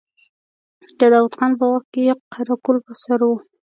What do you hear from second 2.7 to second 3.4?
پر سر و.